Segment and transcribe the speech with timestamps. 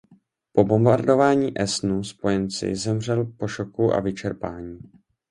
[0.53, 4.79] Po bombardování Essenu spojenci zemřel po šoku a vyčerpání.